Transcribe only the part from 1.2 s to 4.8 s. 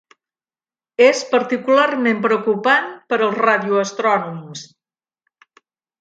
particularment preocupant per als radioastrònoms.